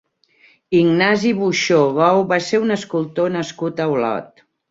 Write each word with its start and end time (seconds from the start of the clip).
Ignasi 0.79 1.33
Buxó 1.41 1.81
Gou 1.99 2.23
va 2.33 2.41
ser 2.47 2.63
un 2.63 2.77
escultor 2.79 3.31
nascut 3.37 3.85
a 3.87 3.91
Olot. 3.99 4.45